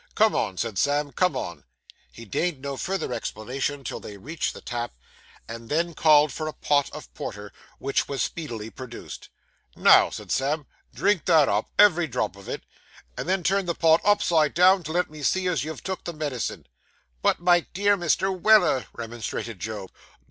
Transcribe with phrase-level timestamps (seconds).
[0.15, 1.63] 'Come on,' said Sam; 'come on!'
[2.11, 4.95] He deigned no further explanation till they reached the tap,
[5.47, 9.29] and then called for a pot of porter, which was speedily produced.
[9.75, 12.63] 'Now,' said Sam, 'drink that up, ev'ry drop on it,
[13.15, 16.13] and then turn the pot upside down, to let me see as you've took the
[16.13, 16.65] medicine.'
[17.21, 18.35] 'But, my dear Mr.
[18.35, 19.91] Weller,' remonstrated Job.